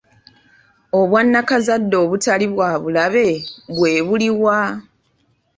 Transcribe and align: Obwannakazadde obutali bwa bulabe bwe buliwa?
Obwannakazadde 0.99 1.95
obutali 2.03 2.45
bwa 2.53 2.71
bulabe 2.81 3.27
bwe 3.75 3.93
buliwa? 4.07 4.59